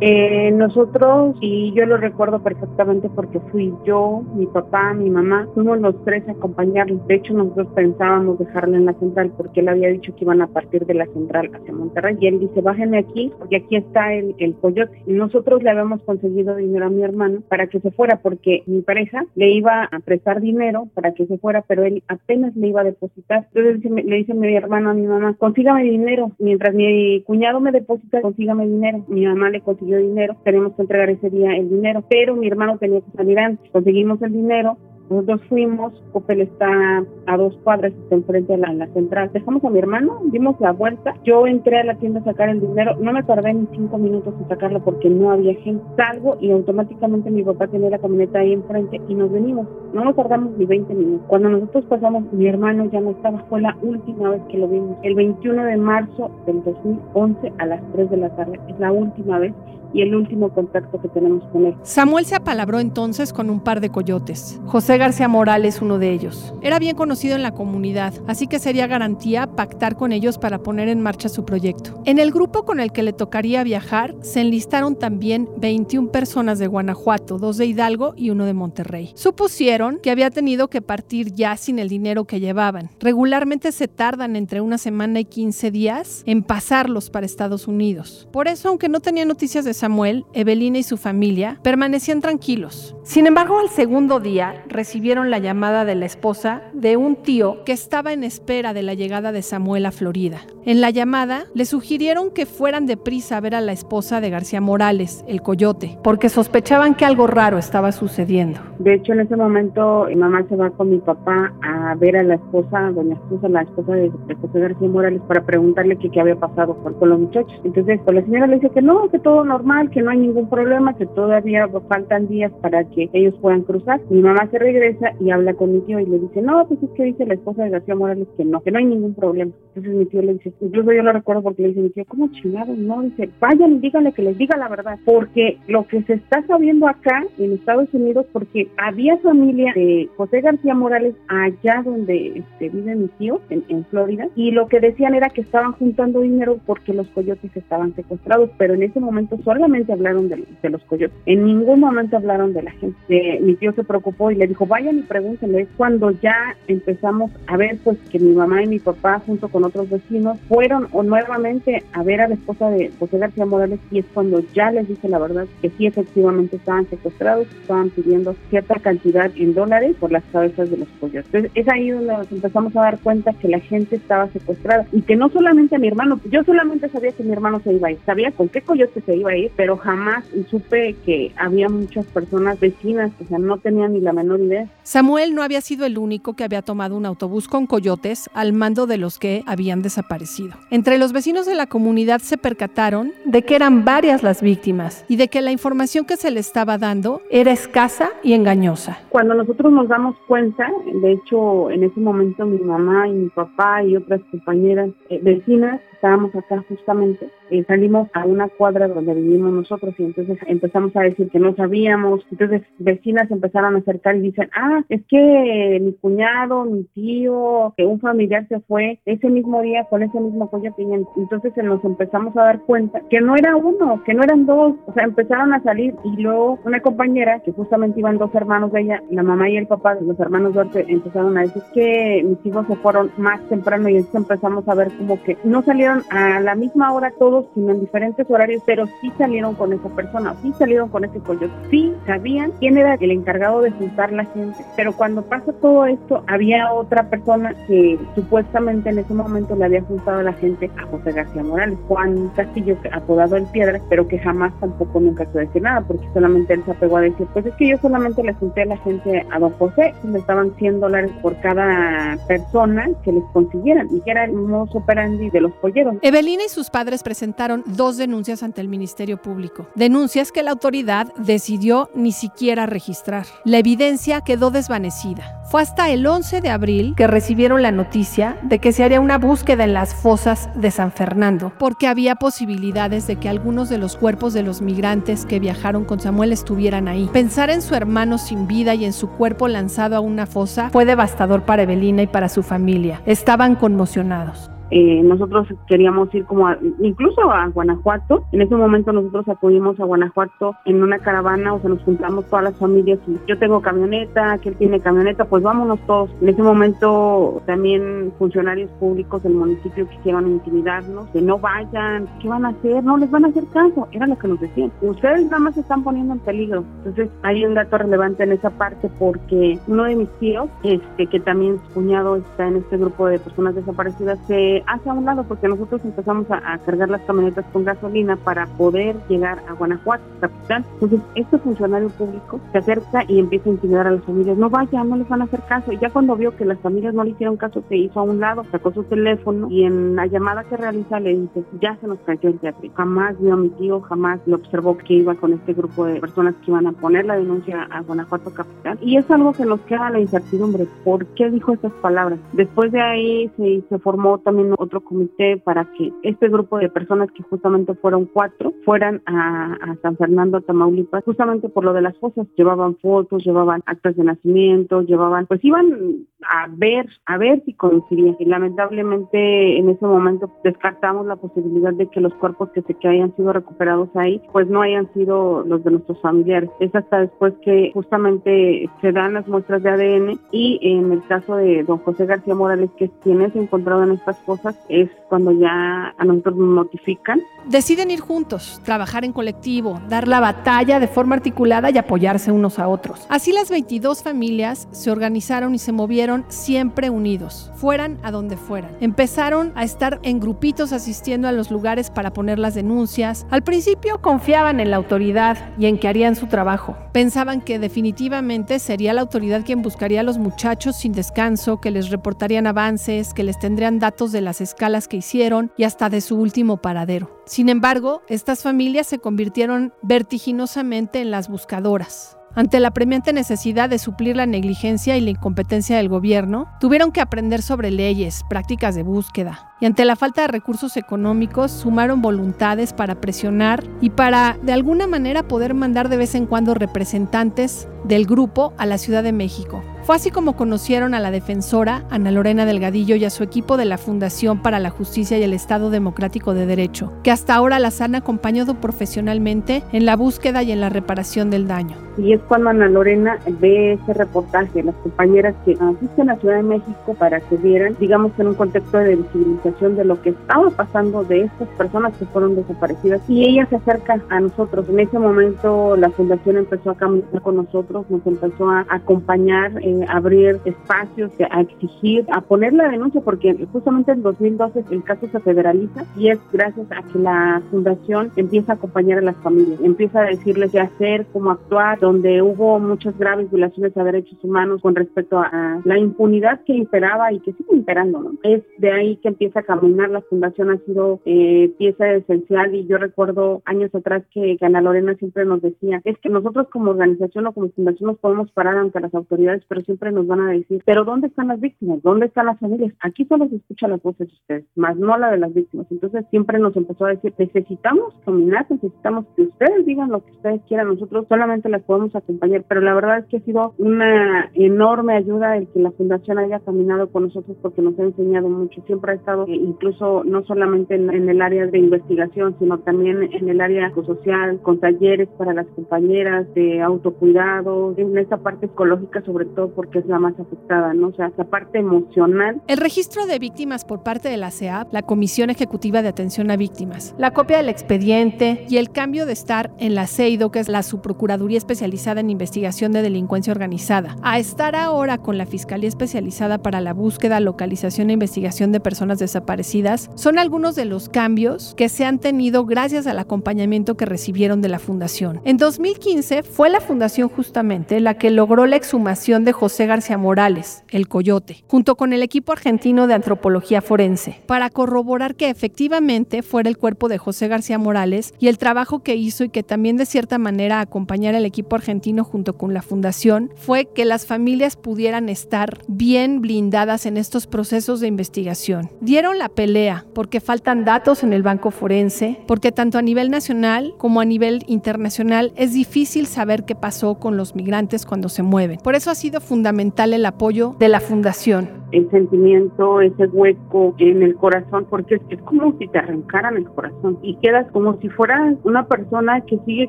Eh, 0.00 0.52
nosotros, 0.52 1.36
y 1.40 1.72
yo 1.74 1.84
lo 1.84 1.96
recuerdo 1.96 2.40
perfectamente 2.40 3.08
porque 3.08 3.40
fui 3.50 3.74
yo, 3.84 4.22
mi 4.34 4.46
papá, 4.46 4.94
mi 4.94 5.10
mamá, 5.10 5.48
fuimos 5.54 5.80
los 5.80 6.04
tres 6.04 6.26
a 6.28 6.32
acompañarlo. 6.32 7.00
De 7.08 7.16
hecho, 7.16 7.34
nosotros 7.34 7.66
pensábamos 7.74 8.38
dejarlo 8.38 8.76
en 8.76 8.86
la 8.86 8.94
central 8.94 9.32
porque 9.36 9.60
él 9.60 9.68
había 9.68 9.88
dicho 9.88 10.14
que 10.14 10.24
iban 10.24 10.40
a 10.40 10.46
partir 10.46 10.86
de 10.86 10.94
la 10.94 11.06
central 11.06 11.50
hacia 11.52 11.72
Monterrey. 11.72 12.16
Y 12.20 12.28
él 12.28 12.38
dice, 12.38 12.60
bájenme 12.60 12.98
aquí 12.98 13.32
porque 13.38 13.56
aquí 13.56 13.76
está 13.76 14.14
el, 14.14 14.36
el 14.38 14.54
coyote. 14.54 15.02
Y 15.06 15.14
nosotros 15.14 15.62
le 15.62 15.70
habíamos 15.70 16.00
conseguido 16.02 16.54
dinero 16.54 16.86
a 16.86 16.90
mi 16.90 17.02
hermano 17.02 17.40
para 17.48 17.66
que 17.66 17.80
se 17.80 17.90
fuera 17.90 18.20
porque 18.22 18.62
mi 18.66 18.82
pareja 18.82 19.24
le 19.34 19.50
iba 19.50 19.84
a 19.84 19.98
prestar 20.00 20.40
dinero 20.40 20.88
para 20.94 21.12
que 21.14 21.26
se 21.26 21.38
fuera, 21.38 21.62
pero 21.66 21.82
él 21.82 22.04
apenas 22.06 22.54
le 22.54 22.68
iba 22.68 22.82
a 22.82 22.84
depositar. 22.84 23.48
Entonces 23.52 23.90
le 23.90 24.16
dice 24.16 24.34
mi 24.34 24.54
hermano 24.54 24.90
a 24.90 24.94
mi 24.94 25.06
mamá, 25.08 25.34
consígame 25.38 25.82
dinero. 25.82 26.30
Mientras 26.38 26.72
mi 26.72 27.22
cuñado 27.22 27.60
me 27.60 27.72
deposita, 27.72 28.20
consígame 28.20 28.68
dinero. 28.68 29.04
Mi 29.08 29.26
mamá 29.26 29.50
le 29.50 29.60
consiguió 29.60 29.87
dinero, 29.96 30.36
tenemos 30.44 30.74
que 30.74 30.82
entregar 30.82 31.08
ese 31.08 31.30
día 31.30 31.56
el 31.56 31.70
dinero, 31.70 32.04
pero 32.08 32.36
mi 32.36 32.46
hermano 32.46 32.76
tenía 32.78 33.00
que 33.00 33.10
salir 33.16 33.38
antes, 33.38 33.70
conseguimos 33.70 34.20
el 34.22 34.32
dinero, 34.32 34.76
nosotros 35.10 35.40
fuimos, 35.48 35.92
Opel 36.12 36.42
está 36.42 37.02
a 37.26 37.36
dos 37.38 37.56
cuadras, 37.64 37.92
está 37.92 38.14
enfrente 38.14 38.52
de 38.52 38.58
la, 38.58 38.86
central. 38.88 39.30
Dejamos 39.32 39.64
a 39.64 39.70
mi 39.70 39.78
hermano, 39.78 40.20
dimos 40.24 40.60
la 40.60 40.72
vuelta. 40.72 41.14
Yo 41.24 41.46
entré 41.46 41.78
a 41.78 41.84
la 41.84 41.94
tienda 41.94 42.20
a 42.20 42.24
sacar 42.24 42.50
el 42.50 42.60
dinero. 42.60 42.94
No 43.00 43.12
me 43.12 43.22
tardé 43.22 43.54
ni 43.54 43.66
cinco 43.72 43.96
minutos 43.96 44.34
en 44.38 44.48
sacarlo 44.48 44.84
porque 44.84 45.08
no 45.08 45.30
había 45.30 45.54
gente. 45.54 45.82
Salgo 45.96 46.36
y 46.40 46.50
automáticamente 46.50 47.30
mi 47.30 47.42
papá 47.42 47.68
tenía 47.68 47.88
la 47.88 47.98
camioneta 47.98 48.40
ahí 48.40 48.52
enfrente 48.52 49.00
y 49.08 49.14
nos 49.14 49.32
venimos. 49.32 49.66
No 49.94 50.04
nos 50.04 50.14
tardamos 50.14 50.56
ni 50.58 50.66
20 50.66 50.92
minutos. 50.92 51.26
Cuando 51.26 51.48
nosotros 51.48 51.86
pasamos, 51.86 52.30
mi 52.32 52.46
hermano 52.46 52.84
ya 52.92 53.00
no 53.00 53.10
estaba. 53.10 53.38
Fue 53.48 53.62
la 53.62 53.76
última 53.80 54.30
vez 54.30 54.42
que 54.50 54.58
lo 54.58 54.68
vimos. 54.68 54.98
El 55.02 55.14
21 55.14 55.64
de 55.64 55.76
marzo 55.78 56.30
del 56.44 56.62
2011 56.64 57.52
a 57.56 57.66
las 57.66 57.80
3 57.92 58.10
de 58.10 58.16
la 58.18 58.36
tarde. 58.36 58.60
Es 58.68 58.78
la 58.78 58.92
última 58.92 59.38
vez 59.38 59.54
y 59.92 60.02
el 60.02 60.14
último 60.14 60.50
contacto 60.50 61.00
que 61.00 61.08
tenemos 61.08 61.44
con 61.52 61.66
él. 61.66 61.74
Samuel 61.82 62.24
se 62.24 62.34
apalabró 62.34 62.80
entonces 62.80 63.32
con 63.32 63.50
un 63.50 63.60
par 63.60 63.80
de 63.80 63.90
coyotes. 63.90 64.60
José 64.66 64.98
García 64.98 65.28
Morales, 65.28 65.80
uno 65.80 65.98
de 65.98 66.12
ellos. 66.12 66.54
Era 66.62 66.78
bien 66.78 66.96
conocido 66.96 67.36
en 67.36 67.42
la 67.42 67.52
comunidad, 67.52 68.14
así 68.26 68.46
que 68.46 68.58
sería 68.58 68.86
garantía 68.86 69.46
pactar 69.46 69.96
con 69.96 70.12
ellos 70.12 70.38
para 70.38 70.58
poner 70.58 70.88
en 70.88 71.00
marcha 71.00 71.28
su 71.28 71.44
proyecto. 71.44 72.00
En 72.04 72.18
el 72.18 72.30
grupo 72.30 72.64
con 72.64 72.80
el 72.80 72.92
que 72.92 73.02
le 73.02 73.12
tocaría 73.12 73.64
viajar 73.64 74.14
se 74.20 74.40
enlistaron 74.40 74.96
también 74.96 75.48
21 75.58 76.10
personas 76.10 76.58
de 76.58 76.66
Guanajuato, 76.66 77.38
dos 77.38 77.56
de 77.56 77.66
Hidalgo 77.66 78.14
y 78.16 78.30
uno 78.30 78.44
de 78.44 78.54
Monterrey. 78.54 79.12
Supusieron 79.14 79.98
que 80.02 80.10
había 80.10 80.30
tenido 80.30 80.68
que 80.68 80.82
partir 80.82 81.32
ya 81.32 81.56
sin 81.56 81.78
el 81.78 81.88
dinero 81.88 82.24
que 82.24 82.40
llevaban. 82.40 82.90
Regularmente 83.00 83.72
se 83.72 83.88
tardan 83.88 84.36
entre 84.36 84.60
una 84.60 84.78
semana 84.78 85.20
y 85.20 85.24
15 85.24 85.70
días 85.70 86.22
en 86.26 86.42
pasarlos 86.42 87.10
para 87.10 87.26
Estados 87.26 87.68
Unidos. 87.68 88.28
Por 88.32 88.48
eso, 88.48 88.68
aunque 88.68 88.88
no 88.88 89.00
tenía 89.00 89.24
noticias 89.24 89.64
de 89.64 89.74
Samuel, 89.78 90.26
Evelina 90.32 90.78
y 90.78 90.82
su 90.82 90.96
familia 90.96 91.58
permanecían 91.62 92.20
tranquilos. 92.20 92.96
Sin 93.04 93.26
embargo, 93.26 93.58
al 93.60 93.68
segundo 93.68 94.20
día 94.20 94.64
recibieron 94.68 95.30
la 95.30 95.38
llamada 95.38 95.84
de 95.84 95.94
la 95.94 96.04
esposa 96.04 96.62
de 96.74 96.96
un 96.96 97.16
tío 97.16 97.64
que 97.64 97.72
estaba 97.72 98.12
en 98.12 98.24
espera 98.24 98.74
de 98.74 98.82
la 98.82 98.94
llegada 98.94 99.32
de 99.32 99.42
Samuel 99.42 99.86
a 99.86 99.92
Florida. 99.92 100.40
En 100.64 100.80
la 100.80 100.90
llamada 100.90 101.44
le 101.54 101.64
sugirieron 101.64 102.30
que 102.30 102.44
fueran 102.44 102.86
deprisa 102.86 103.36
a 103.36 103.40
ver 103.40 103.54
a 103.54 103.60
la 103.60 103.72
esposa 103.72 104.20
de 104.20 104.30
García 104.30 104.60
Morales, 104.60 105.24
el 105.26 105.40
coyote, 105.40 105.96
porque 106.02 106.28
sospechaban 106.28 106.94
que 106.94 107.06
algo 107.06 107.26
raro 107.26 107.56
estaba 107.56 107.92
sucediendo. 107.92 108.60
De 108.80 108.94
hecho, 108.94 109.12
en 109.12 109.20
ese 109.20 109.36
momento 109.36 110.06
mi 110.08 110.16
mamá 110.16 110.44
se 110.48 110.56
va 110.56 110.70
con 110.70 110.90
mi 110.90 110.98
papá 110.98 111.52
a 111.62 111.94
ver 111.94 112.16
a 112.16 112.22
la 112.22 112.34
esposa, 112.34 112.90
doña 112.90 113.14
Esposa, 113.14 113.48
la 113.48 113.62
esposa 113.62 113.92
de, 113.92 114.10
José 114.40 114.60
García 114.60 114.88
Morales, 114.88 115.22
para 115.26 115.44
preguntarle 115.44 115.96
qué 115.96 116.20
había 116.20 116.36
pasado 116.36 116.74
con, 116.82 116.94
con 116.94 117.08
los 117.08 117.20
muchachos. 117.20 117.58
Entonces, 117.64 118.00
pues 118.04 118.16
la 118.16 118.22
señora 118.24 118.46
le 118.46 118.56
dice 118.56 118.70
que 118.70 118.82
no, 118.82 119.08
que 119.08 119.18
todo 119.18 119.44
normal 119.44 119.67
normal, 119.68 119.90
que 119.90 120.02
no 120.02 120.10
hay 120.10 120.18
ningún 120.18 120.48
problema, 120.48 120.96
que 120.96 121.06
todavía 121.06 121.68
faltan 121.88 122.28
días 122.28 122.50
para 122.62 122.84
que 122.84 123.08
ellos 123.12 123.34
puedan 123.40 123.62
cruzar. 123.62 124.00
Mi 124.10 124.20
mamá 124.20 124.48
se 124.50 124.58
regresa 124.58 125.12
y 125.20 125.30
habla 125.30 125.54
con 125.54 125.72
mi 125.72 125.80
tío 125.80 125.98
y 126.00 126.06
le 126.06 126.18
dice, 126.18 126.42
no, 126.42 126.66
pues 126.66 126.82
es 126.82 126.90
que 126.90 127.04
dice 127.04 127.26
la 127.26 127.34
esposa 127.34 127.64
de 127.64 127.70
García 127.70 127.94
Morales 127.94 128.26
que 128.36 128.44
no, 128.44 128.60
que 128.60 128.70
no 128.70 128.78
hay 128.78 128.86
ningún 128.86 129.14
problema. 129.14 129.52
Entonces 129.74 129.94
mi 129.94 130.06
tío 130.06 130.22
le 130.22 130.34
dice, 130.34 130.52
incluso 130.60 130.92
yo 130.92 131.02
lo 131.02 131.12
recuerdo 131.12 131.42
porque 131.42 131.62
le 131.62 131.68
dice 131.68 131.80
mi 131.82 131.90
tío, 131.90 132.04
¿cómo 132.06 132.28
chingados? 132.28 132.76
No, 132.76 133.02
dice, 133.02 133.30
vayan 133.40 133.74
y 133.74 133.78
díganle 133.78 134.12
que 134.12 134.22
les 134.22 134.38
diga 134.38 134.56
la 134.56 134.68
verdad, 134.68 134.98
porque 135.04 135.58
lo 135.66 135.86
que 135.86 136.02
se 136.02 136.14
está 136.14 136.44
sabiendo 136.46 136.88
acá 136.88 137.24
en 137.38 137.52
Estados 137.52 137.92
Unidos, 137.92 138.26
porque 138.32 138.68
había 138.76 139.18
familia 139.18 139.72
de 139.74 140.08
José 140.16 140.40
García 140.40 140.74
Morales 140.74 141.14
allá 141.28 141.82
donde 141.84 142.38
este, 142.38 142.70
vive 142.70 142.94
mi 142.94 143.08
tío, 143.18 143.40
en, 143.50 143.64
en 143.68 143.84
Florida, 143.86 144.28
y 144.34 144.50
lo 144.50 144.66
que 144.68 144.80
decían 144.80 145.14
era 145.14 145.28
que 145.28 145.42
estaban 145.42 145.72
juntando 145.72 146.20
dinero 146.20 146.58
porque 146.66 146.94
los 146.94 147.08
coyotes 147.08 147.54
estaban 147.54 147.94
secuestrados, 147.94 148.50
pero 148.56 148.74
en 148.74 148.82
ese 148.82 149.00
momento 149.00 149.36
solamente 149.58 149.92
hablaron 149.92 150.28
de, 150.28 150.70
los 150.70 150.82
coyotes, 150.84 151.16
en 151.26 151.44
ningún 151.44 151.80
momento 151.80 152.16
hablaron 152.16 152.52
de 152.52 152.62
la 152.62 152.70
gente. 152.70 153.40
mi 153.40 153.56
tío 153.56 153.72
se 153.72 153.82
preocupó 153.82 154.30
y 154.30 154.36
le 154.36 154.46
dijo, 154.46 154.66
vayan 154.66 154.98
y 154.98 155.02
pregúntenle, 155.02 155.62
es 155.62 155.68
cuando 155.76 156.12
ya 156.12 156.56
empezamos 156.68 157.32
a 157.48 157.56
ver 157.56 157.76
pues 157.82 157.98
que 158.10 158.20
mi 158.20 158.32
mamá 158.34 158.62
y 158.62 158.68
mi 158.68 158.78
papá 158.78 159.20
junto 159.26 159.48
con 159.48 159.64
otros 159.64 159.90
vecinos 159.90 160.38
fueron 160.48 160.86
o 160.92 161.02
nuevamente 161.02 161.82
a 161.92 162.04
ver 162.04 162.20
a 162.20 162.28
la 162.28 162.34
esposa 162.34 162.70
de 162.70 162.92
José 163.00 163.18
García 163.18 163.46
Morales 163.46 163.80
y 163.90 163.98
es 163.98 164.06
cuando 164.14 164.40
ya 164.54 164.70
les 164.70 164.86
dice 164.86 165.08
la 165.08 165.18
verdad 165.18 165.46
que 165.60 165.70
sí 165.70 165.86
efectivamente 165.86 166.56
estaban 166.56 166.88
secuestrados, 166.88 167.48
estaban 167.60 167.90
pidiendo 167.90 168.36
cierta 168.50 168.76
cantidad 168.76 169.30
en 169.34 169.54
dólares 169.54 169.96
por 169.98 170.12
las 170.12 170.22
cabezas 170.32 170.70
de 170.70 170.76
los 170.76 170.88
coyotes. 171.00 171.26
Entonces 171.34 171.50
es 171.54 171.68
ahí 171.68 171.90
donde 171.90 172.12
nos 172.12 172.30
empezamos 172.30 172.76
a 172.76 172.82
dar 172.82 172.98
cuenta 173.00 173.32
que 173.32 173.48
la 173.48 173.58
gente 173.58 173.96
estaba 173.96 174.28
secuestrada 174.28 174.86
y 174.92 175.02
que 175.02 175.16
no 175.16 175.28
solamente 175.30 175.74
a 175.74 175.78
mi 175.78 175.88
hermano, 175.88 176.20
yo 176.30 176.44
solamente 176.44 176.88
sabía 176.88 177.12
que 177.12 177.24
mi 177.24 177.32
hermano 177.32 177.60
se 177.60 177.72
iba 177.72 177.88
a 177.88 177.92
ir, 177.92 177.98
sabía 178.06 178.30
con 178.30 178.48
qué 178.48 178.60
coyote 178.60 179.00
se 179.00 179.16
iba 179.16 179.30
a 179.30 179.36
ir, 179.36 179.47
pero 179.56 179.76
jamás 179.76 180.24
supe 180.50 180.96
que 181.04 181.32
había 181.36 181.68
muchas 181.68 182.06
personas 182.06 182.58
vecinas, 182.60 183.10
o 183.22 183.24
sea, 183.26 183.38
no 183.38 183.58
tenía 183.58 183.88
ni 183.88 184.00
la 184.00 184.12
menor 184.12 184.40
idea. 184.40 184.68
Samuel 184.82 185.34
no 185.34 185.42
había 185.42 185.60
sido 185.60 185.86
el 185.86 185.98
único 185.98 186.34
que 186.34 186.44
había 186.44 186.62
tomado 186.62 186.96
un 186.96 187.06
autobús 187.06 187.48
con 187.48 187.66
coyotes 187.66 188.30
al 188.34 188.52
mando 188.52 188.86
de 188.86 188.98
los 188.98 189.18
que 189.18 189.42
habían 189.46 189.82
desaparecido. 189.82 190.56
Entre 190.70 190.98
los 190.98 191.12
vecinos 191.12 191.46
de 191.46 191.54
la 191.54 191.66
comunidad 191.66 192.20
se 192.20 192.38
percataron 192.38 193.12
de 193.24 193.42
que 193.42 193.56
eran 193.56 193.84
varias 193.84 194.22
las 194.22 194.42
víctimas 194.42 195.04
y 195.08 195.16
de 195.16 195.28
que 195.28 195.40
la 195.40 195.52
información 195.52 196.04
que 196.04 196.16
se 196.16 196.30
le 196.30 196.40
estaba 196.40 196.78
dando 196.78 197.22
era 197.30 197.52
escasa 197.52 198.10
y 198.22 198.32
engañosa. 198.32 198.98
Cuando 199.10 199.34
nosotros 199.34 199.72
nos 199.72 199.88
damos 199.88 200.16
cuenta, 200.26 200.70
de 201.02 201.12
hecho 201.12 201.70
en 201.70 201.84
ese 201.84 202.00
momento 202.00 202.46
mi 202.46 202.58
mamá 202.58 203.08
y 203.08 203.12
mi 203.12 203.28
papá 203.28 203.82
y 203.84 203.96
otras 203.96 204.20
compañeras 204.30 204.90
eh, 205.10 205.20
vecinas 205.22 205.80
estábamos 205.98 206.32
acá 206.36 206.64
justamente, 206.68 207.28
eh, 207.50 207.64
salimos 207.66 208.08
a 208.14 208.24
una 208.24 208.48
cuadra 208.48 208.86
donde 208.86 209.14
vivimos 209.14 209.37
nosotros 209.38 209.94
y 209.98 210.04
entonces 210.04 210.38
empezamos 210.46 210.94
a 210.96 211.02
decir 211.02 211.30
que 211.30 211.38
no 211.38 211.54
sabíamos, 211.54 212.24
entonces 212.30 212.62
vecinas 212.78 213.30
empezaron 213.30 213.76
a 213.76 213.78
acercar 213.78 214.16
y 214.16 214.20
dicen, 214.20 214.50
ah, 214.54 214.82
es 214.88 215.02
que 215.06 215.78
mi 215.80 215.92
cuñado, 215.94 216.64
mi 216.64 216.84
tío, 216.94 217.74
que 217.76 217.86
un 217.86 218.00
familiar 218.00 218.46
se 218.48 218.60
fue 218.60 219.00
ese 219.04 219.28
mismo 219.28 219.62
día 219.62 219.84
con 219.84 220.02
ese 220.02 220.20
mismo 220.20 220.48
y 220.78 221.20
entonces 221.20 221.52
nos 221.62 221.84
empezamos 221.84 222.36
a 222.36 222.42
dar 222.42 222.60
cuenta 222.60 223.00
que 223.10 223.20
no 223.20 223.36
era 223.36 223.56
uno, 223.56 224.02
que 224.04 224.14
no 224.14 224.22
eran 224.22 224.46
dos, 224.46 224.74
o 224.86 224.92
sea, 224.92 225.04
empezaron 225.04 225.52
a 225.52 225.62
salir 225.62 225.94
y 226.04 226.22
luego 226.22 226.58
una 226.64 226.80
compañera, 226.80 227.40
que 227.40 227.52
justamente 227.52 228.00
iban 228.00 228.18
dos 228.18 228.34
hermanos 228.34 228.72
de 228.72 228.82
ella, 228.82 229.02
la 229.10 229.22
mamá 229.22 229.48
y 229.48 229.56
el 229.56 229.66
papá, 229.66 229.96
los 230.00 230.18
hermanos 230.18 230.54
Duarte, 230.54 230.84
empezaron 230.88 231.36
a 231.36 231.42
decir 231.42 231.62
que 231.74 232.22
mis 232.24 232.44
hijos 232.44 232.66
se 232.66 232.76
fueron 232.76 233.10
más 233.16 233.40
temprano 233.48 233.88
y 233.88 233.96
entonces 233.96 234.22
empezamos 234.22 234.66
a 234.68 234.74
ver 234.74 234.90
como 234.96 235.22
que 235.22 235.36
no 235.44 235.62
salieron 235.62 236.02
a 236.10 236.40
la 236.40 236.54
misma 236.54 236.92
hora 236.92 237.12
todos, 237.18 237.46
sino 237.54 237.72
en 237.72 237.80
diferentes 237.80 238.26
horarios, 238.28 238.62
pero 238.66 238.86
sí 239.00 239.12
salieron 239.28 239.54
con 239.54 239.74
esa 239.74 239.88
persona, 239.90 240.34
sí 240.42 240.52
salieron 240.58 240.88
con 240.88 241.04
ese 241.04 241.20
coyote, 241.20 241.52
sí 241.70 241.92
sabían 242.06 242.50
quién 242.60 242.78
era 242.78 242.94
el 242.94 243.10
encargado 243.10 243.60
de 243.60 243.70
juntar 243.72 244.10
la 244.12 244.24
gente, 244.24 244.64
pero 244.74 244.94
cuando 244.96 245.22
pasa 245.22 245.52
todo 245.60 245.84
esto, 245.84 246.24
había 246.26 246.72
otra 246.72 247.10
persona 247.10 247.54
que 247.66 247.98
supuestamente 248.14 248.88
en 248.88 248.98
ese 248.98 249.12
momento 249.12 249.54
le 249.54 249.66
había 249.66 249.82
juntado 249.82 250.20
a 250.20 250.22
la 250.22 250.32
gente 250.32 250.70
a 250.78 250.86
José 250.86 251.12
García 251.12 251.42
Morales, 251.42 251.78
Juan 251.88 252.30
Castillo, 252.34 252.76
apodado 252.92 253.36
El 253.36 253.44
Piedra, 253.46 253.80
pero 253.90 254.08
que 254.08 254.18
jamás 254.18 254.52
tampoco 254.60 254.98
nunca 255.00 255.26
se 255.32 255.40
decir 255.40 255.62
nada, 255.62 255.82
porque 255.82 256.08
solamente 256.14 256.54
él 256.54 256.62
se 256.64 256.70
apegó 256.70 256.96
a 256.96 257.02
decir, 257.02 257.26
pues 257.34 257.44
es 257.44 257.54
que 257.56 257.68
yo 257.68 257.78
solamente 257.78 258.22
le 258.22 258.32
junté 258.34 258.62
a 258.62 258.66
la 258.66 258.76
gente 258.78 259.26
a 259.30 259.38
don 259.38 259.52
José, 259.52 259.94
le 260.10 260.18
estaban 260.18 260.54
100 260.56 260.80
dólares 260.80 261.10
por 261.20 261.38
cada 261.40 262.16
persona 262.26 262.88
que 263.04 263.12
les 263.12 263.24
consiguieran, 263.32 263.88
y 263.90 264.00
que 264.00 264.10
era 264.10 264.24
el 264.24 264.32
modo 264.32 264.68
operandi 264.72 265.30
de 265.30 265.40
los 265.40 265.52
coyotes 265.54 265.68
Evelina 266.02 266.44
y 266.44 266.48
sus 266.48 266.70
padres 266.70 267.02
presentaron 267.02 267.62
dos 267.66 267.96
denuncias 267.96 268.42
ante 268.42 268.60
el 268.60 268.68
Ministerio 268.68 269.17
Público, 269.18 269.68
denuncias 269.74 270.32
que 270.32 270.42
la 270.42 270.52
autoridad 270.52 271.12
decidió 271.16 271.90
ni 271.94 272.12
siquiera 272.12 272.66
registrar. 272.66 273.26
La 273.44 273.58
evidencia 273.58 274.20
quedó 274.20 274.50
desvanecida. 274.50 275.34
Fue 275.50 275.62
hasta 275.62 275.88
el 275.90 276.06
11 276.06 276.42
de 276.42 276.50
abril 276.50 276.94
que 276.96 277.06
recibieron 277.06 277.62
la 277.62 277.72
noticia 277.72 278.38
de 278.42 278.58
que 278.58 278.72
se 278.72 278.84
haría 278.84 279.00
una 279.00 279.16
búsqueda 279.16 279.64
en 279.64 279.72
las 279.72 279.94
fosas 279.94 280.50
de 280.54 280.70
San 280.70 280.92
Fernando, 280.92 281.52
porque 281.58 281.86
había 281.86 282.16
posibilidades 282.16 283.06
de 283.06 283.16
que 283.16 283.28
algunos 283.28 283.68
de 283.68 283.78
los 283.78 283.96
cuerpos 283.96 284.34
de 284.34 284.42
los 284.42 284.60
migrantes 284.60 285.24
que 285.24 285.40
viajaron 285.40 285.84
con 285.84 286.00
Samuel 286.00 286.32
estuvieran 286.32 286.86
ahí. 286.86 287.08
Pensar 287.12 287.48
en 287.48 287.62
su 287.62 287.74
hermano 287.74 288.18
sin 288.18 288.46
vida 288.46 288.74
y 288.74 288.84
en 288.84 288.92
su 288.92 289.08
cuerpo 289.08 289.48
lanzado 289.48 289.96
a 289.96 290.00
una 290.00 290.26
fosa 290.26 290.68
fue 290.70 290.84
devastador 290.84 291.44
para 291.44 291.62
Evelina 291.62 292.02
y 292.02 292.06
para 292.06 292.28
su 292.28 292.42
familia. 292.42 293.00
Estaban 293.06 293.56
conmocionados. 293.56 294.50
Eh, 294.70 295.02
nosotros 295.02 295.48
queríamos 295.66 296.14
ir 296.14 296.24
como 296.24 296.48
incluso 296.80 297.30
a 297.30 297.46
Guanajuato. 297.48 298.24
En 298.32 298.42
ese 298.42 298.54
momento 298.54 298.92
nosotros 298.92 299.28
acudimos 299.28 299.78
a 299.80 299.84
Guanajuato 299.84 300.54
en 300.64 300.82
una 300.82 300.98
caravana, 300.98 301.54
o 301.54 301.60
sea, 301.60 301.70
nos 301.70 301.82
juntamos 301.82 302.26
todas 302.26 302.44
las 302.44 302.56
familias 302.56 302.98
y 303.06 303.16
yo 303.26 303.38
tengo 303.38 303.60
camioneta, 303.60 304.38
que 304.38 304.50
él 304.50 304.56
tiene 304.56 304.80
camioneta, 304.80 305.24
pues 305.24 305.42
vámonos 305.42 305.78
todos. 305.86 306.10
En 306.20 306.28
ese 306.28 306.42
momento 306.42 307.42
también 307.46 308.12
funcionarios 308.18 308.70
públicos 308.72 309.22
del 309.22 309.34
municipio 309.34 309.88
quisieron 309.88 310.26
intimidarnos, 310.26 311.06
que 311.08 311.22
no 311.22 311.38
vayan, 311.38 312.08
¿qué 312.20 312.28
van 312.28 312.44
a 312.44 312.50
hacer? 312.50 312.84
No 312.84 312.96
les 312.96 313.10
van 313.10 313.24
a 313.24 313.28
hacer 313.28 313.44
caso, 313.52 313.88
era 313.92 314.06
lo 314.06 314.18
que 314.18 314.28
nos 314.28 314.40
decían. 314.40 314.72
Ustedes 314.82 315.24
nada 315.24 315.38
más 315.38 315.54
se 315.54 315.60
están 315.60 315.82
poniendo 315.82 316.14
en 316.14 316.20
peligro. 316.20 316.64
Entonces 316.78 317.08
hay 317.22 317.44
un 317.44 317.54
dato 317.54 317.78
relevante 317.78 318.24
en 318.24 318.32
esa 318.32 318.50
parte 318.50 318.90
porque 318.98 319.58
uno 319.66 319.84
de 319.84 319.96
mis 319.96 320.08
tíos, 320.18 320.48
este, 320.62 321.06
que 321.06 321.20
también 321.20 321.58
su 321.68 321.74
cuñado 321.74 322.16
está 322.16 322.48
en 322.48 322.56
este 322.56 322.76
grupo 322.76 323.06
de 323.06 323.18
personas 323.18 323.54
desaparecidas, 323.54 324.18
se 324.26 324.57
hacia 324.66 324.92
un 324.92 325.04
lado 325.04 325.24
porque 325.24 325.48
nosotros 325.48 325.80
empezamos 325.84 326.26
a, 326.30 326.58
cargar 326.58 326.90
las 326.90 327.02
camionetas 327.02 327.44
con 327.52 327.64
gasolina 327.64 328.16
para 328.16 328.46
poder 328.46 328.96
llegar 329.08 329.42
a 329.48 329.52
Guanajuato, 329.52 330.04
capital. 330.20 330.64
Entonces, 330.74 331.00
este 331.14 331.38
funcionario 331.38 331.88
público 331.90 332.40
se 332.52 332.58
acerca 332.58 333.04
y 333.08 333.18
empieza 333.18 333.48
a 333.48 333.52
intimidar 333.52 333.86
a 333.86 333.92
las 333.92 334.04
familias. 334.04 334.36
No 334.38 334.50
vayan, 334.50 334.88
no 334.88 334.96
les 334.96 335.08
van 335.08 335.22
a 335.22 335.24
hacer 335.24 335.40
caso. 335.48 335.72
Y 335.72 335.78
ya 335.78 335.90
cuando 335.90 336.16
vio 336.16 336.36
que 336.36 336.44
las 336.44 336.58
familias 336.60 336.94
no 336.94 337.04
le 337.04 337.10
hicieron 337.10 337.36
caso, 337.36 337.62
se 337.68 337.76
hizo 337.76 338.00
a 338.00 338.02
un 338.02 338.20
lado, 338.20 338.44
sacó 338.50 338.72
su 338.72 338.84
teléfono 338.84 339.48
y 339.50 339.64
en 339.64 339.96
la 339.96 340.06
llamada 340.06 340.44
que 340.44 340.56
realiza 340.56 341.00
le 341.00 341.16
dice, 341.16 341.44
ya 341.60 341.76
se 341.80 341.86
nos 341.86 341.98
cayó 342.00 342.28
el 342.28 342.38
teatro. 342.38 342.68
Jamás 342.74 343.20
vio 343.20 343.34
a 343.34 343.36
mi 343.36 343.48
tío, 343.50 343.80
jamás 343.80 344.20
lo 344.26 344.36
observó 344.36 344.76
que 344.76 344.94
iba 344.94 345.14
con 345.14 345.32
este 345.32 345.54
grupo 345.54 345.84
de 345.84 346.00
personas 346.00 346.34
que 346.44 346.50
iban 346.50 346.66
a 346.66 346.72
poner 346.72 347.06
la 347.06 347.16
denuncia 347.16 347.68
a 347.70 347.80
Guanajuato 347.82 348.32
capital. 348.32 348.78
Y 348.80 348.96
es 348.96 349.10
algo 349.10 349.32
que 349.32 349.44
nos 349.44 349.60
queda 349.62 349.90
la 349.90 350.00
incertidumbre. 350.00 350.66
¿Por 350.84 351.06
qué 351.06 351.30
dijo 351.30 351.52
estas 351.52 351.72
palabras? 351.74 352.18
Después 352.32 352.72
de 352.72 352.80
ahí 352.80 353.30
se, 353.36 353.62
se 353.68 353.78
formó 353.78 354.18
también 354.18 354.47
otro 354.56 354.80
comité 354.80 355.36
para 355.36 355.64
que 355.72 355.92
este 356.02 356.28
grupo 356.28 356.58
de 356.58 356.68
personas 356.68 357.10
que 357.12 357.22
justamente 357.22 357.74
fueron 357.74 358.06
cuatro 358.06 358.52
fueran 358.64 359.02
a, 359.06 359.76
San 359.82 359.96
Fernando, 359.96 360.40
Tamaulipas, 360.40 361.04
justamente 361.04 361.48
por 361.48 361.64
lo 361.64 361.72
de 361.72 361.82
las 361.82 361.96
fosas. 361.98 362.26
Llevaban 362.36 362.76
fotos, 362.76 363.24
llevaban 363.24 363.62
actas 363.66 363.96
de 363.96 364.04
nacimiento, 364.04 364.82
llevaban, 364.82 365.26
pues 365.26 365.44
iban 365.44 366.06
a 366.28 366.46
ver, 366.50 366.88
a 367.06 367.16
ver 367.18 367.42
si 367.44 367.54
coincidían. 367.54 368.16
Y 368.18 368.24
lamentablemente 368.24 369.58
en 369.58 369.68
ese 369.70 369.86
momento 369.86 370.30
descartamos 370.42 371.06
la 371.06 371.16
posibilidad 371.16 371.72
de 371.72 371.88
que 371.88 372.00
los 372.00 372.14
cuerpos 372.14 372.50
que, 372.50 372.62
se, 372.62 372.74
que 372.74 372.88
hayan 372.88 373.14
sido 373.16 373.32
recuperados 373.32 373.88
ahí, 373.94 374.22
pues 374.32 374.48
no 374.48 374.62
hayan 374.62 374.92
sido 374.94 375.44
los 375.44 375.62
de 375.64 375.72
nuestros 375.72 376.00
familiares. 376.00 376.50
Es 376.60 376.74
hasta 376.74 377.00
después 377.00 377.34
que 377.44 377.70
justamente 377.72 378.68
se 378.80 378.92
dan 378.92 379.14
las 379.14 379.28
muestras 379.28 379.62
de 379.62 379.70
ADN 379.70 380.20
y 380.32 380.58
en 380.62 380.92
el 380.92 381.06
caso 381.06 381.36
de 381.36 381.62
don 381.64 381.78
José 381.78 382.06
García 382.06 382.34
Morales, 382.34 382.70
que 382.76 382.86
es 382.86 382.90
quien 383.02 383.22
es 383.22 383.34
encontrado 383.36 383.82
en 383.82 383.92
estas 383.92 384.18
fosas, 384.20 384.58
es 384.68 384.90
cuando 385.08 385.32
ya 385.32 385.94
a 385.96 386.04
nosotros 386.04 386.36
nos 386.36 386.48
notifican. 386.48 387.20
Deciden 387.46 387.90
ir 387.90 388.00
juntos, 388.00 388.60
trabajar 388.64 389.04
en 389.04 389.12
colectivo, 389.12 389.80
dar 389.88 390.08
la 390.08 390.20
batalla 390.20 390.80
de 390.80 390.88
forma 390.88 391.14
articulada 391.14 391.70
y 391.70 391.78
apoyarse 391.78 392.32
unos 392.32 392.58
a 392.58 392.68
otros. 392.68 393.06
Así 393.08 393.32
las 393.32 393.50
22 393.50 394.02
familias 394.02 394.68
se 394.72 394.90
organizaron 394.90 395.54
y 395.54 395.58
se 395.58 395.72
movieron 395.72 396.07
siempre 396.28 396.90
unidos, 396.90 397.50
fueran 397.54 397.98
a 398.02 398.10
donde 398.10 398.36
fueran. 398.36 398.76
Empezaron 398.80 399.52
a 399.54 399.64
estar 399.64 400.00
en 400.02 400.20
grupitos 400.20 400.72
asistiendo 400.72 401.28
a 401.28 401.32
los 401.32 401.50
lugares 401.50 401.90
para 401.90 402.12
poner 402.12 402.38
las 402.38 402.54
denuncias. 402.54 403.26
Al 403.30 403.42
principio 403.42 404.00
confiaban 404.00 404.60
en 404.60 404.70
la 404.70 404.76
autoridad 404.76 405.54
y 405.58 405.66
en 405.66 405.78
que 405.78 405.88
harían 405.88 406.16
su 406.16 406.26
trabajo. 406.26 406.76
Pensaban 406.92 407.40
que 407.40 407.58
definitivamente 407.58 408.58
sería 408.58 408.92
la 408.92 409.02
autoridad 409.02 409.44
quien 409.44 409.62
buscaría 409.62 410.00
a 410.00 410.04
los 410.04 410.18
muchachos 410.18 410.76
sin 410.76 410.92
descanso, 410.92 411.60
que 411.60 411.70
les 411.70 411.90
reportarían 411.90 412.46
avances, 412.46 413.14
que 413.14 413.22
les 413.22 413.38
tendrían 413.38 413.78
datos 413.78 414.12
de 414.12 414.20
las 414.20 414.40
escalas 414.40 414.88
que 414.88 414.98
hicieron 414.98 415.52
y 415.56 415.64
hasta 415.64 415.88
de 415.90 416.00
su 416.00 416.16
último 416.16 416.58
paradero. 416.58 417.22
Sin 417.26 417.48
embargo, 417.48 418.02
estas 418.08 418.42
familias 418.42 418.86
se 418.86 418.98
convirtieron 418.98 419.72
vertiginosamente 419.82 421.00
en 421.00 421.10
las 421.10 421.28
buscadoras. 421.28 422.17
Ante 422.38 422.60
la 422.60 422.70
premiante 422.70 423.12
necesidad 423.12 423.68
de 423.68 423.80
suplir 423.80 424.14
la 424.14 424.24
negligencia 424.24 424.96
y 424.96 425.00
la 425.00 425.10
incompetencia 425.10 425.76
del 425.76 425.88
gobierno, 425.88 426.46
tuvieron 426.60 426.92
que 426.92 427.00
aprender 427.00 427.42
sobre 427.42 427.72
leyes, 427.72 428.22
prácticas 428.30 428.76
de 428.76 428.84
búsqueda. 428.84 429.50
Y 429.60 429.66
ante 429.66 429.84
la 429.84 429.96
falta 429.96 430.22
de 430.22 430.28
recursos 430.28 430.76
económicos, 430.76 431.50
sumaron 431.50 432.00
voluntades 432.00 432.72
para 432.72 433.00
presionar 433.00 433.64
y 433.80 433.90
para, 433.90 434.38
de 434.40 434.52
alguna 434.52 434.86
manera, 434.86 435.24
poder 435.24 435.52
mandar 435.52 435.88
de 435.88 435.96
vez 435.96 436.14
en 436.14 436.26
cuando 436.26 436.54
representantes 436.54 437.66
del 437.88 438.06
grupo 438.06 438.52
a 438.58 438.66
la 438.66 438.78
Ciudad 438.78 439.02
de 439.02 439.12
México. 439.12 439.62
Fue 439.88 439.96
así 439.96 440.10
como 440.10 440.36
conocieron 440.36 440.92
a 440.92 441.00
la 441.00 441.10
defensora 441.10 441.86
Ana 441.88 442.10
Lorena 442.10 442.44
Delgadillo 442.44 442.94
y 442.96 443.06
a 443.06 443.10
su 443.10 443.22
equipo 443.22 443.56
de 443.56 443.64
la 443.64 443.78
Fundación 443.78 444.42
para 444.42 444.58
la 444.58 444.68
Justicia 444.68 445.16
y 445.16 445.22
el 445.22 445.32
Estado 445.32 445.70
Democrático 445.70 446.34
de 446.34 446.44
Derecho, 446.44 446.92
que 447.02 447.10
hasta 447.10 447.34
ahora 447.34 447.58
las 447.58 447.80
han 447.80 447.94
acompañado 447.94 448.60
profesionalmente 448.60 449.62
en 449.72 449.86
la 449.86 449.96
búsqueda 449.96 450.42
y 450.42 450.52
en 450.52 450.60
la 450.60 450.68
reparación 450.68 451.30
del 451.30 451.48
daño. 451.48 451.76
Y 451.96 452.12
es 452.12 452.20
cuando 452.28 452.50
Ana 452.50 452.68
Lorena 452.68 453.18
ve 453.40 453.72
ese 453.72 453.94
reportaje, 453.94 454.62
las 454.62 454.74
compañeras 454.76 455.34
que 455.46 455.52
asisten 455.52 456.10
a 456.10 456.14
la 456.14 456.20
Ciudad 456.20 456.36
de 456.36 456.42
México 456.42 456.94
para 456.98 457.20
que 457.20 457.36
vieran, 457.36 457.74
digamos, 457.80 458.12
en 458.18 458.28
un 458.28 458.34
contexto 458.34 458.76
de 458.76 458.96
visibilización 458.96 459.74
de 459.76 459.84
lo 459.84 460.00
que 460.02 460.10
estaba 460.10 460.50
pasando 460.50 461.02
de 461.04 461.22
estas 461.22 461.48
personas 461.56 461.94
que 461.96 462.04
fueron 462.06 462.36
desaparecidas. 462.36 463.00
Y 463.08 463.24
ella 463.24 463.46
se 463.46 463.56
acerca 463.56 464.00
a 464.10 464.20
nosotros. 464.20 464.68
En 464.68 464.80
ese 464.80 464.98
momento 464.98 465.76
la 465.76 465.90
Fundación 465.90 466.36
empezó 466.36 466.70
a 466.70 466.76
caminar 466.76 467.22
con 467.22 467.36
nosotros, 467.36 467.77
nos 467.88 468.06
empezó 468.06 468.48
a 468.48 468.66
acompañar. 468.68 469.52
Eh, 469.62 469.84
abrir 469.88 470.40
espacios, 470.44 471.10
a 471.30 471.40
exigir, 471.40 472.06
a 472.12 472.20
poner 472.20 472.52
la 472.52 472.68
denuncia, 472.68 473.00
porque 473.00 473.46
justamente 473.52 473.92
en 473.92 474.02
2012 474.02 474.64
el 474.70 474.82
caso 474.82 475.08
se 475.10 475.20
federaliza 475.20 475.84
y 475.96 476.08
es 476.10 476.18
gracias 476.32 476.66
a 476.70 476.82
que 476.82 476.98
la 476.98 477.42
fundación 477.50 478.10
empieza 478.16 478.52
a 478.52 478.54
acompañar 478.56 478.98
a 478.98 479.02
las 479.02 479.16
familias, 479.16 479.60
empieza 479.62 480.00
a 480.00 480.06
decirles 480.06 480.52
qué 480.52 480.60
hacer, 480.60 481.06
cómo 481.12 481.30
actuar, 481.30 481.78
donde 481.80 482.22
hubo 482.22 482.58
muchas 482.58 482.96
graves 482.98 483.30
violaciones 483.30 483.76
a 483.76 483.84
derechos 483.84 484.18
humanos 484.22 484.60
con 484.62 484.74
respecto 484.74 485.18
a 485.18 485.60
la 485.64 485.78
impunidad 485.78 486.40
que 486.44 486.54
imperaba 486.54 487.12
y 487.12 487.20
que 487.20 487.32
sigue 487.32 487.56
imperando. 487.56 488.00
¿no? 488.00 488.12
Es 488.22 488.42
de 488.58 488.72
ahí 488.72 488.96
que 488.96 489.08
empieza 489.08 489.40
a 489.40 489.44
caminar, 489.44 489.90
la 489.90 490.00
fundación 490.02 490.50
ha 490.50 490.58
sido 490.58 491.00
eh, 491.04 491.52
pieza 491.58 491.92
esencial 491.92 492.54
y 492.54 492.66
yo 492.66 492.78
recuerdo 492.78 493.42
años 493.44 493.74
atrás 493.74 494.02
que, 494.12 494.36
que 494.38 494.46
Ana 494.46 494.60
Lorena 494.60 494.94
siempre 494.94 495.24
nos 495.24 495.42
decía, 495.42 495.80
es 495.84 495.98
que 495.98 496.08
nosotros 496.08 496.48
como 496.48 496.70
organización 496.70 497.26
o 497.26 497.32
como 497.32 497.48
fundación 497.58 497.88
nos 497.88 497.98
podemos 497.98 498.30
parar 498.30 498.56
ante 498.56 498.78
las 498.78 498.94
autoridades, 498.94 499.42
pero 499.48 499.62
siempre 499.62 499.90
nos 499.90 500.06
van 500.06 500.20
a 500.20 500.30
decir, 500.30 500.62
pero 500.64 500.84
¿dónde 500.84 501.08
están 501.08 501.26
las 501.26 501.40
víctimas? 501.40 501.82
¿Dónde 501.82 502.06
están 502.06 502.26
las 502.26 502.38
familias? 502.38 502.72
Aquí 502.80 503.04
solo 503.06 503.28
se 503.28 503.36
escucha 503.36 503.66
las 503.66 503.82
voces 503.82 504.06
de 504.06 504.14
ustedes, 504.14 504.44
más 504.54 504.76
no 504.76 504.96
la 504.96 505.10
de 505.10 505.18
las 505.18 505.34
víctimas. 505.34 505.66
Entonces 505.70 506.04
siempre 506.10 506.38
nos 506.38 506.56
empezó 506.56 506.84
a 506.84 506.90
decir, 506.90 507.12
necesitamos 507.18 507.94
caminar, 508.04 508.46
necesitamos 508.48 509.06
que 509.16 509.22
ustedes 509.22 509.66
digan 509.66 509.90
lo 509.90 510.04
que 510.04 510.12
ustedes 510.12 510.40
quieran, 510.46 510.68
nosotros 510.68 511.06
solamente 511.08 511.48
las 511.48 511.62
podemos 511.62 511.94
acompañar, 511.96 512.44
pero 512.48 512.60
la 512.60 512.74
verdad 512.74 512.98
es 512.98 513.06
que 513.06 513.16
ha 513.16 513.20
sido 513.20 513.54
una 513.58 514.30
enorme 514.34 514.94
ayuda 514.94 515.36
el 515.36 515.48
que 515.48 515.58
la 515.58 515.72
fundación 515.72 516.18
haya 516.18 516.38
caminado 516.40 516.90
con 516.90 517.04
nosotros 517.04 517.36
porque 517.42 517.60
nos 517.62 517.76
ha 517.78 517.82
enseñado 517.82 518.28
mucho, 518.28 518.62
siempre 518.66 518.92
ha 518.92 518.94
estado 518.94 519.26
eh, 519.26 519.34
incluso 519.34 520.04
no 520.04 520.24
solamente 520.24 520.74
en, 520.74 521.08
el 521.08 521.22
área 521.22 521.46
de 521.46 521.58
investigación, 521.58 522.36
sino 522.38 522.58
también 522.60 523.08
en 523.12 523.28
el 523.28 523.40
área 523.40 523.72
social, 523.74 524.40
con 524.42 524.60
talleres 524.60 525.08
para 525.16 525.32
las 525.32 525.46
compañeras 525.48 526.32
de 526.34 526.60
autocuidado, 526.60 527.47
en 527.76 527.96
esta 527.98 528.16
parte 528.16 528.46
psicológica 528.48 529.02
sobre 529.04 529.26
todo 529.26 529.50
porque 529.50 529.78
es 529.80 529.86
la 529.86 529.98
más 529.98 530.14
afectada, 530.18 530.74
¿no? 530.74 530.88
O 530.88 530.92
sea, 530.92 531.10
la 531.16 531.24
parte 531.24 531.58
emocional. 531.58 532.40
El 532.46 532.58
registro 532.58 533.06
de 533.06 533.18
víctimas 533.18 533.64
por 533.64 533.82
parte 533.82 534.08
de 534.08 534.16
la 534.16 534.30
CEAP, 534.30 534.72
la 534.72 534.82
Comisión 534.82 535.30
Ejecutiva 535.30 535.82
de 535.82 535.88
Atención 535.88 536.30
a 536.30 536.36
Víctimas, 536.36 536.94
la 536.98 537.12
copia 537.12 537.38
del 537.38 537.48
expediente 537.48 538.46
y 538.48 538.56
el 538.56 538.70
cambio 538.70 539.06
de 539.06 539.12
estar 539.12 539.50
en 539.58 539.74
la 539.74 539.86
CEIDO, 539.86 540.30
que 540.30 540.40
es 540.40 540.48
la 540.48 540.62
Subprocuraduría 540.62 541.38
Especializada 541.38 542.00
en 542.00 542.10
Investigación 542.10 542.72
de 542.72 542.82
Delincuencia 542.82 543.32
Organizada, 543.32 543.96
a 544.02 544.18
estar 544.18 544.56
ahora 544.56 544.98
con 544.98 545.18
la 545.18 545.26
Fiscalía 545.26 545.68
Especializada 545.68 546.38
para 546.38 546.60
la 546.60 546.74
Búsqueda, 546.74 547.20
Localización 547.20 547.90
e 547.90 547.94
Investigación 547.94 548.52
de 548.52 548.60
Personas 548.60 548.98
Desaparecidas, 548.98 549.90
son 549.94 550.18
algunos 550.18 550.54
de 550.54 550.64
los 550.64 550.88
cambios 550.88 551.54
que 551.56 551.68
se 551.68 551.84
han 551.84 551.98
tenido 551.98 552.44
gracias 552.44 552.86
al 552.86 552.98
acompañamiento 552.98 553.76
que 553.76 553.84
recibieron 553.84 554.42
de 554.42 554.48
la 554.48 554.58
Fundación. 554.58 555.20
En 555.24 555.36
2015 555.36 556.22
fue 556.22 556.50
la 556.50 556.60
Fundación 556.60 557.08
justamente 557.38 557.78
la 557.78 557.94
que 557.94 558.10
logró 558.10 558.46
la 558.46 558.56
exhumación 558.56 559.24
de 559.24 559.30
José 559.30 559.66
García 559.66 559.96
Morales, 559.96 560.64
el 560.70 560.88
Coyote, 560.88 561.44
junto 561.46 561.76
con 561.76 561.92
el 561.92 562.02
equipo 562.02 562.32
argentino 562.32 562.88
de 562.88 562.94
antropología 562.94 563.62
forense, 563.62 564.20
para 564.26 564.50
corroborar 564.50 565.14
que 565.14 565.30
efectivamente 565.30 566.22
fuera 566.22 566.48
el 566.48 566.58
cuerpo 566.58 566.88
de 566.88 566.98
José 566.98 567.28
García 567.28 567.56
Morales 567.56 568.12
y 568.18 568.26
el 568.26 568.38
trabajo 568.38 568.82
que 568.82 568.96
hizo 568.96 569.22
y 569.22 569.28
que 569.28 569.44
también 569.44 569.76
de 569.76 569.86
cierta 569.86 570.18
manera 570.18 570.58
acompañara 570.58 571.18
al 571.18 571.26
equipo 571.26 571.54
argentino 571.54 572.02
junto 572.02 572.36
con 572.36 572.54
la 572.54 572.60
fundación 572.60 573.30
fue 573.36 573.66
que 573.66 573.84
las 573.84 574.04
familias 574.04 574.56
pudieran 574.56 575.08
estar 575.08 575.60
bien 575.68 576.20
blindadas 576.20 576.86
en 576.86 576.96
estos 576.96 577.28
procesos 577.28 577.78
de 577.78 577.86
investigación. 577.86 578.68
Dieron 578.80 579.16
la 579.16 579.28
pelea 579.28 579.84
porque 579.94 580.18
faltan 580.18 580.64
datos 580.64 581.04
en 581.04 581.12
el 581.12 581.22
banco 581.22 581.52
forense, 581.52 582.18
porque 582.26 582.50
tanto 582.50 582.78
a 582.78 582.82
nivel 582.82 583.12
nacional 583.12 583.74
como 583.78 584.00
a 584.00 584.04
nivel 584.04 584.42
internacional 584.48 585.32
es 585.36 585.52
difícil 585.52 586.08
saber 586.08 586.44
qué 586.44 586.56
pasó 586.56 586.96
con 586.96 587.16
los 587.16 587.27
migrantes 587.34 587.86
cuando 587.86 588.08
se 588.08 588.22
mueven. 588.22 588.58
Por 588.62 588.74
eso 588.74 588.90
ha 588.90 588.94
sido 588.94 589.20
fundamental 589.20 589.92
el 589.92 590.06
apoyo 590.06 590.54
de 590.58 590.68
la 590.68 590.80
fundación. 590.80 591.48
El 591.70 591.90
sentimiento, 591.90 592.80
ese 592.80 593.06
hueco 593.08 593.74
en 593.78 594.02
el 594.02 594.14
corazón, 594.16 594.66
porque 594.70 595.00
es, 595.10 595.20
como 595.22 595.56
si 595.58 595.68
te 595.68 595.78
arrancaran 595.78 596.36
el 596.36 596.46
corazón 596.46 596.98
y 597.02 597.16
quedas 597.16 597.50
como 597.52 597.78
si 597.78 597.90
fueras 597.90 598.36
una 598.44 598.66
persona 598.66 599.20
que 599.22 599.38
sigue 599.44 599.68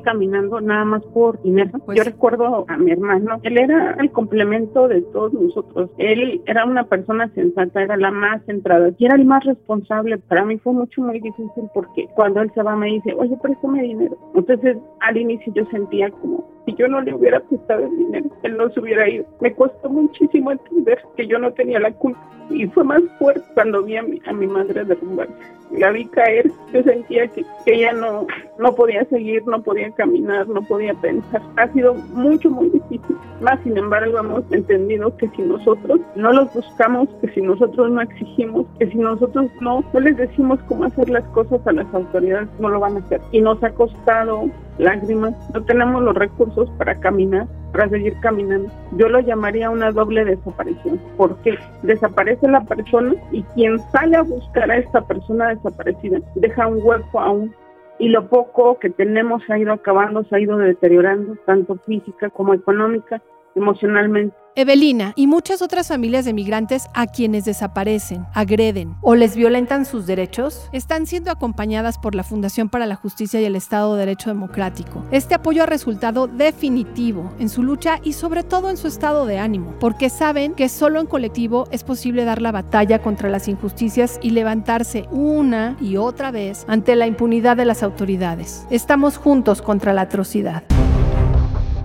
caminando 0.00 0.60
nada 0.60 0.84
más 0.84 1.02
por 1.12 1.42
dinero. 1.42 1.78
Pues 1.84 1.98
Yo 1.98 2.04
recuerdo 2.04 2.64
a 2.68 2.76
mi 2.78 2.90
hermano, 2.90 3.38
él 3.42 3.58
era 3.58 3.96
el 4.00 4.10
complemento 4.10 4.88
de 4.88 5.02
todos 5.02 5.34
nosotros. 5.34 5.90
Él 5.98 6.40
era 6.46 6.64
una 6.64 6.84
persona 6.84 7.30
sensata, 7.34 7.82
era 7.82 7.96
la 7.98 8.10
más 8.10 8.42
centrada 8.46 8.90
y 8.96 9.04
era 9.04 9.16
el 9.16 9.26
más 9.26 9.44
responsable. 9.44 10.16
Para 10.16 10.44
mí 10.44 10.58
fue 10.58 10.72
mucho, 10.72 11.02
muy 11.02 11.20
difícil 11.20 11.64
porque 11.74 12.08
cuando 12.14 12.40
él 12.40 12.50
se 12.54 12.62
va 12.62 12.76
me 12.76 12.86
dice, 12.86 13.14
oye, 13.14 13.36
préstame 13.42 13.82
dinero. 13.82 14.16
Entonces 14.34 14.78
al 15.00 15.16
inicio 15.16 15.52
yo 15.54 15.64
sentía 15.66 16.10
como 16.10 16.48
si 16.66 16.74
yo 16.74 16.88
no 16.88 17.00
le 17.00 17.14
hubiera 17.14 17.40
prestado 17.40 17.86
el 17.86 17.96
dinero, 17.96 18.30
él 18.42 18.56
no 18.56 18.70
se 18.70 18.80
hubiera 18.80 19.08
ido. 19.08 19.24
Me 19.40 19.54
costó 19.54 19.88
muchísimo 19.88 20.52
entender 20.52 20.98
que 21.16 21.26
yo 21.26 21.38
no 21.38 21.52
tenía 21.52 21.80
la 21.80 21.92
culpa 21.92 22.20
y 22.50 22.66
fue 22.68 22.84
más 22.84 23.02
fuerte 23.18 23.42
cuando 23.54 23.82
vi 23.82 23.96
a 23.96 24.02
mi, 24.02 24.20
a 24.26 24.32
mi 24.32 24.46
madre 24.46 24.84
derrumbarse. 24.84 25.32
La 25.70 25.92
vi 25.92 26.04
caer, 26.06 26.50
yo 26.72 26.82
sentía 26.82 27.28
que, 27.28 27.44
que, 27.64 27.74
ella 27.74 27.92
no, 27.92 28.26
no 28.58 28.74
podía 28.74 29.04
seguir, 29.04 29.46
no 29.46 29.62
podía 29.62 29.90
caminar, 29.92 30.48
no 30.48 30.62
podía 30.62 30.94
pensar. 30.94 31.40
Ha 31.56 31.68
sido 31.68 31.94
mucho, 31.94 32.50
muy 32.50 32.70
difícil. 32.70 33.16
Más 33.40 33.60
sin 33.62 33.78
embargo, 33.78 34.18
hemos 34.18 34.42
entendido 34.50 35.16
que 35.16 35.28
si 35.28 35.42
nosotros 35.42 36.00
no 36.16 36.32
los 36.32 36.52
buscamos, 36.52 37.08
que 37.20 37.28
si 37.28 37.40
nosotros 37.40 37.90
no 37.90 38.00
exigimos, 38.00 38.66
que 38.80 38.88
si 38.88 38.98
nosotros 38.98 39.48
no, 39.60 39.84
no 39.92 40.00
les 40.00 40.16
decimos 40.16 40.58
cómo 40.66 40.84
hacer 40.84 41.08
las 41.08 41.24
cosas 41.28 41.64
a 41.66 41.72
las 41.72 41.86
autoridades, 41.94 42.48
no 42.58 42.68
lo 42.68 42.80
van 42.80 42.96
a 42.96 43.00
hacer. 43.00 43.20
Y 43.30 43.40
nos 43.40 43.62
ha 43.62 43.70
costado 43.70 44.50
lágrimas, 44.80 45.34
no 45.54 45.62
tenemos 45.64 46.02
los 46.02 46.14
recursos 46.14 46.68
para 46.78 46.98
caminar, 46.98 47.46
para 47.72 47.88
seguir 47.88 48.18
caminando. 48.20 48.70
Yo 48.96 49.08
lo 49.08 49.20
llamaría 49.20 49.70
una 49.70 49.92
doble 49.92 50.24
desaparición, 50.24 51.00
porque 51.16 51.58
desaparece 51.82 52.48
la 52.48 52.62
persona 52.64 53.14
y 53.30 53.42
quien 53.54 53.78
sale 53.90 54.16
a 54.16 54.22
buscar 54.22 54.70
a 54.70 54.78
esta 54.78 55.02
persona 55.02 55.54
desaparecida 55.54 56.18
deja 56.34 56.66
un 56.66 56.80
hueco 56.82 57.20
aún 57.20 57.54
y 57.98 58.08
lo 58.08 58.28
poco 58.28 58.78
que 58.78 58.88
tenemos 58.90 59.42
ha 59.50 59.58
ido 59.58 59.74
acabando, 59.74 60.24
se 60.24 60.34
ha 60.34 60.40
ido 60.40 60.56
deteriorando, 60.56 61.36
tanto 61.44 61.76
física 61.86 62.30
como 62.30 62.54
económica, 62.54 63.22
emocionalmente. 63.54 64.34
Evelina 64.60 65.14
y 65.16 65.26
muchas 65.26 65.62
otras 65.62 65.88
familias 65.88 66.26
de 66.26 66.34
migrantes 66.34 66.88
a 66.92 67.06
quienes 67.06 67.46
desaparecen, 67.46 68.26
agreden 68.34 68.94
o 69.00 69.14
les 69.14 69.34
violentan 69.34 69.86
sus 69.86 70.06
derechos 70.06 70.68
están 70.72 71.06
siendo 71.06 71.30
acompañadas 71.30 71.96
por 71.96 72.14
la 72.14 72.24
Fundación 72.24 72.68
para 72.68 72.84
la 72.84 72.94
Justicia 72.94 73.40
y 73.40 73.46
el 73.46 73.56
Estado 73.56 73.94
de 73.94 74.00
Derecho 74.00 74.28
Democrático. 74.28 75.02
Este 75.12 75.34
apoyo 75.34 75.62
ha 75.62 75.66
resultado 75.66 76.26
definitivo 76.26 77.32
en 77.38 77.48
su 77.48 77.62
lucha 77.62 78.00
y 78.04 78.12
sobre 78.12 78.42
todo 78.42 78.68
en 78.68 78.76
su 78.76 78.86
estado 78.86 79.24
de 79.24 79.38
ánimo, 79.38 79.74
porque 79.80 80.10
saben 80.10 80.52
que 80.52 80.68
solo 80.68 81.00
en 81.00 81.06
colectivo 81.06 81.66
es 81.70 81.82
posible 81.82 82.26
dar 82.26 82.42
la 82.42 82.52
batalla 82.52 83.00
contra 83.00 83.30
las 83.30 83.48
injusticias 83.48 84.18
y 84.20 84.30
levantarse 84.30 85.08
una 85.10 85.78
y 85.80 85.96
otra 85.96 86.30
vez 86.30 86.66
ante 86.68 86.96
la 86.96 87.06
impunidad 87.06 87.56
de 87.56 87.64
las 87.64 87.82
autoridades. 87.82 88.66
Estamos 88.68 89.16
juntos 89.16 89.62
contra 89.62 89.94
la 89.94 90.02
atrocidad. 90.02 90.64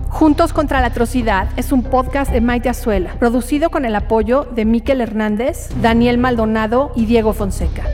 Juntos 0.08 0.52
contra 0.52 0.80
la 0.80 0.88
Atrocidad 0.88 1.48
es 1.56 1.72
un 1.72 1.82
podcast 1.82 2.30
de 2.32 2.40
Maite 2.40 2.68
Azuela, 2.68 3.14
producido 3.18 3.70
con 3.70 3.84
el 3.84 3.94
apoyo 3.94 4.44
de 4.44 4.64
Miquel 4.64 5.00
Hernández, 5.00 5.68
Daniel 5.82 6.18
Maldonado 6.18 6.92
y 6.96 7.06
Diego 7.06 7.32
Fonseca. 7.32 7.84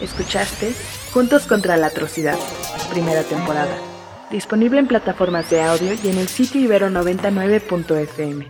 Escuchaste 0.00 0.74
Juntos 1.12 1.46
contra 1.46 1.76
la 1.76 1.86
Atrocidad, 1.86 2.36
primera 2.90 3.22
temporada. 3.22 3.74
Disponible 4.30 4.80
en 4.80 4.88
plataformas 4.88 5.48
de 5.48 5.62
audio 5.62 5.92
y 6.02 6.08
en 6.08 6.18
el 6.18 6.28
sitio 6.28 6.60
ibero99.fm. 6.60 8.46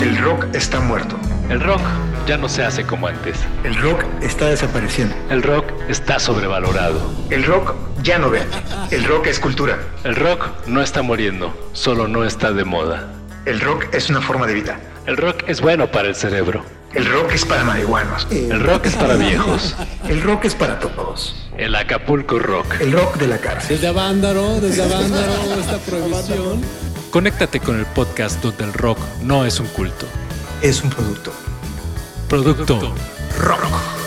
El 0.00 0.18
rock 0.18 0.46
está 0.54 0.80
muerto. 0.80 1.16
El 1.48 1.60
rock 1.60 1.80
ya 2.30 2.36
no 2.36 2.48
se 2.48 2.62
hace 2.62 2.84
como 2.84 3.08
antes. 3.08 3.36
El 3.64 3.74
rock 3.74 4.04
está 4.22 4.50
desapareciendo. 4.50 5.16
El 5.30 5.42
rock 5.42 5.64
está 5.88 6.20
sobrevalorado. 6.20 7.10
El 7.28 7.42
rock 7.42 7.74
ya 8.04 8.20
no 8.20 8.30
vende. 8.30 8.56
El 8.92 9.02
rock 9.02 9.26
es 9.26 9.40
cultura. 9.40 9.80
El 10.04 10.14
rock 10.14 10.46
no 10.68 10.80
está 10.80 11.02
muriendo, 11.02 11.52
solo 11.72 12.06
no 12.06 12.24
está 12.24 12.52
de 12.52 12.64
moda. 12.64 13.12
El 13.46 13.58
rock 13.60 13.86
es 13.92 14.10
una 14.10 14.22
forma 14.22 14.46
de 14.46 14.54
vida. 14.54 14.78
El 15.06 15.16
rock 15.16 15.42
es 15.48 15.60
bueno 15.60 15.90
para 15.90 16.06
el 16.06 16.14
cerebro. 16.14 16.64
El 16.94 17.04
rock 17.06 17.32
es 17.32 17.44
para 17.44 17.64
marihuanos. 17.64 18.28
El 18.30 18.60
rock 18.60 18.86
es 18.86 18.94
para 18.94 19.16
viejos. 19.16 19.74
El 20.08 20.22
rock 20.22 20.44
es 20.44 20.54
para 20.54 20.78
todos. 20.78 21.34
El 21.58 21.74
Acapulco 21.74 22.38
Rock. 22.38 22.76
El 22.80 22.92
rock 22.92 23.16
de 23.16 23.26
la 23.26 23.38
cárcel. 23.38 23.70
Desde 23.70 23.88
Avándaro, 23.88 24.60
desde 24.60 24.84
Avándaro, 24.84 25.32
esta 25.58 25.78
prohibición. 25.78 26.62
Conéctate 27.10 27.58
con 27.58 27.76
el 27.76 27.86
podcast 27.86 28.40
donde 28.40 28.62
el 28.62 28.72
rock 28.72 29.00
no 29.20 29.44
es 29.44 29.58
un 29.58 29.66
culto. 29.66 30.06
Es 30.62 30.80
un 30.84 30.90
producto. 30.90 31.32
Producto 32.30 32.94
Rock. 33.38 33.99